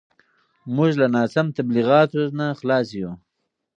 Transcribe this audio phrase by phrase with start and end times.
[0.75, 3.11] موږ له ناسم تبلیغاتو نه خلاص یو.